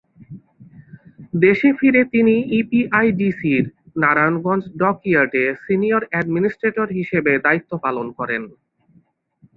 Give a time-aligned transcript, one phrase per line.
[1.41, 3.63] দেশে ফিরে তিনি ইপিআইডিসির
[4.03, 8.41] নারায়ণগঞ্জ ডক ইয়ার্ডে সিনিয়র অ্যাডমিনিস্ট্রেটর হিসেবে দায়িত্ব পালন করেন।